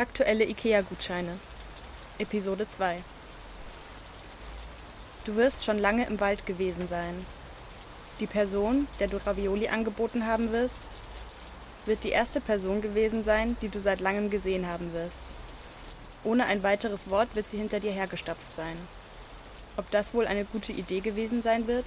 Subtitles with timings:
[0.00, 1.40] Aktuelle IKEA-Gutscheine.
[2.20, 3.02] Episode 2.
[5.24, 7.26] Du wirst schon lange im Wald gewesen sein.
[8.20, 10.76] Die Person, der du Ravioli angeboten haben wirst,
[11.84, 15.18] wird die erste Person gewesen sein, die du seit langem gesehen haben wirst.
[16.22, 18.76] Ohne ein weiteres Wort wird sie hinter dir hergestapft sein.
[19.76, 21.86] Ob das wohl eine gute Idee gewesen sein wird?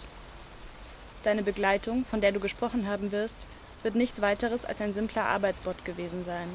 [1.23, 3.47] Deine Begleitung, von der du gesprochen haben wirst,
[3.83, 6.49] wird nichts weiteres als ein simpler Arbeitsbot gewesen sein.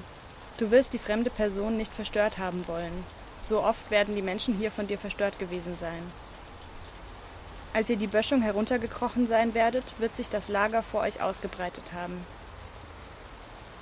[0.59, 3.05] Du wirst die fremde Person nicht verstört haben wollen.
[3.45, 6.03] So oft werden die Menschen hier von dir verstört gewesen sein.
[7.75, 12.27] Als ihr die Böschung heruntergekrochen sein werdet, wird sich das Lager vor euch ausgebreitet haben.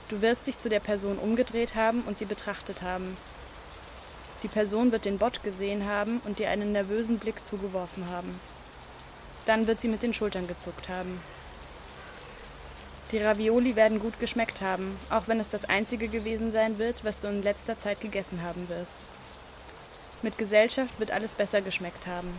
[0.09, 3.17] Du wirst dich zu der Person umgedreht haben und sie betrachtet haben.
[4.43, 8.41] Die Person wird den Bot gesehen haben und dir einen nervösen Blick zugeworfen haben.
[9.47, 11.21] Dann wird sie mit den Schultern gezuckt haben.
[13.15, 17.21] Die Ravioli werden gut geschmeckt haben, auch wenn es das einzige gewesen sein wird, was
[17.21, 18.97] du in letzter Zeit gegessen haben wirst.
[20.23, 22.37] Mit Gesellschaft wird alles besser geschmeckt haben.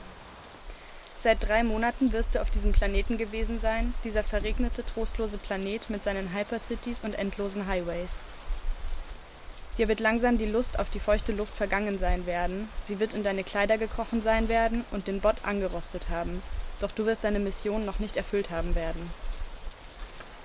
[1.18, 6.03] Seit drei Monaten wirst du auf diesem Planeten gewesen sein, dieser verregnete, trostlose Planet mit
[6.03, 8.12] seinen Hypercities und endlosen Highways.
[9.78, 13.23] Dir wird langsam die Lust auf die feuchte Luft vergangen sein werden, sie wird in
[13.23, 16.42] deine Kleider gekrochen sein werden und den Bot angerostet haben,
[16.81, 19.09] doch du wirst deine Mission noch nicht erfüllt haben werden.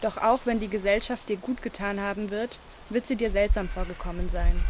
[0.01, 4.29] Doch auch wenn die Gesellschaft dir gut getan haben wird, wird sie dir seltsam vorgekommen
[4.29, 4.63] sein.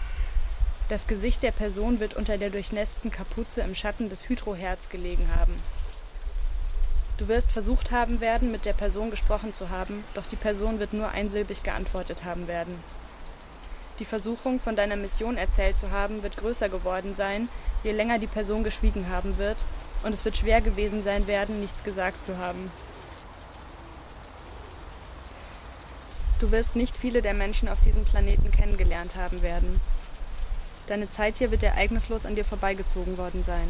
[0.88, 5.54] Das Gesicht der Person wird unter der durchnässten Kapuze im Schatten des Hydroherz gelegen haben.
[7.16, 10.94] Du wirst versucht haben werden, mit der Person gesprochen zu haben, doch die Person wird
[10.94, 12.82] nur einsilbig geantwortet haben werden.
[14.00, 17.48] Die Versuchung, von deiner Mission erzählt zu haben, wird größer geworden sein,
[17.84, 19.58] je länger die Person geschwiegen haben wird,
[20.02, 22.70] und es wird schwer gewesen sein werden, nichts gesagt zu haben.
[26.40, 29.78] Du wirst nicht viele der Menschen auf diesem Planeten kennengelernt haben werden.
[30.86, 33.68] Deine Zeit hier wird ereignislos an dir vorbeigezogen worden sein.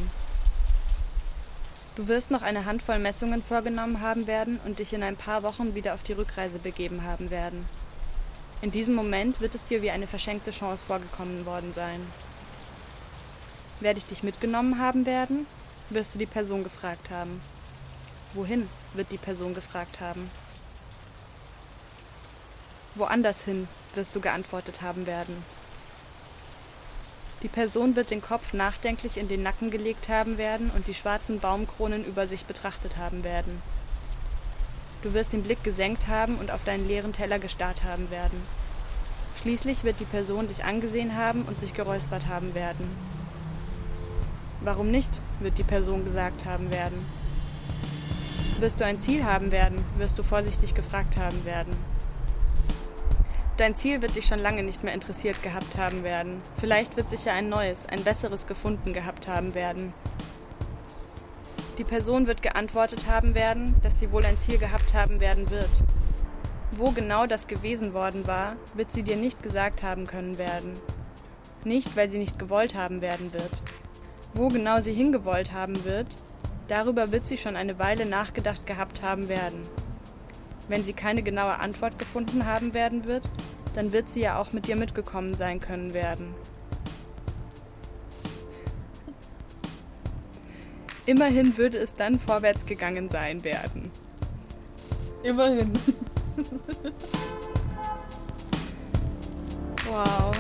[1.97, 5.75] Du wirst noch eine Handvoll Messungen vorgenommen haben werden und dich in ein paar Wochen
[5.75, 7.67] wieder auf die Rückreise begeben haben werden.
[8.63, 12.01] In diesem Moment wird es dir wie eine verschenkte Chance vorgekommen worden sein.
[13.81, 15.47] Werde ich dich mitgenommen haben werden?
[15.89, 17.41] wirst du die Person gefragt haben.
[18.33, 18.69] Wohin?
[18.95, 20.31] wird die Person gefragt haben.
[23.01, 25.43] Woanders hin, wirst du geantwortet haben werden.
[27.43, 31.41] Die Person wird den Kopf nachdenklich in den Nacken gelegt haben werden und die schwarzen
[31.41, 33.63] Baumkronen über sich betrachtet haben werden.
[35.03, 38.41] Du wirst den Blick gesenkt haben und auf deinen leeren Teller gestarrt haben werden.
[39.41, 42.91] Schließlich wird die Person dich angesehen haben und sich geräuspert haben werden.
[44.61, 45.11] Warum nicht,
[45.41, 47.07] wird die Person gesagt haben werden.
[48.59, 51.73] Wirst du ein Ziel haben werden, wirst du vorsichtig gefragt haben werden.
[53.61, 56.41] Dein Ziel wird dich schon lange nicht mehr interessiert gehabt haben werden.
[56.59, 59.93] Vielleicht wird sich ja ein neues, ein besseres gefunden gehabt haben werden.
[61.77, 65.69] Die Person wird geantwortet haben werden, dass sie wohl ein Ziel gehabt haben werden wird.
[66.71, 70.73] Wo genau das gewesen worden war, wird sie dir nicht gesagt haben können werden.
[71.63, 73.63] Nicht, weil sie nicht gewollt haben werden wird.
[74.33, 76.07] Wo genau sie hingewollt haben wird,
[76.67, 79.61] darüber wird sie schon eine Weile nachgedacht gehabt haben werden.
[80.69, 83.29] Wenn sie keine genaue Antwort gefunden haben werden wird,
[83.75, 86.35] dann wird sie ja auch mit dir mitgekommen sein können werden.
[91.07, 93.91] Immerhin würde es dann vorwärts gegangen sein werden.
[95.23, 95.73] Immerhin.
[99.87, 100.33] Wow.